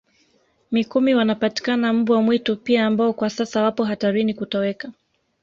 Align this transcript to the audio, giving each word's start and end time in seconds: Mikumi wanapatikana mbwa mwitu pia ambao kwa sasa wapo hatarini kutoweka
Mikumi 0.71 1.15
wanapatikana 1.15 1.93
mbwa 1.93 2.21
mwitu 2.21 2.57
pia 2.57 2.85
ambao 2.85 3.13
kwa 3.13 3.29
sasa 3.29 3.63
wapo 3.63 3.83
hatarini 3.83 4.33
kutoweka 4.33 4.91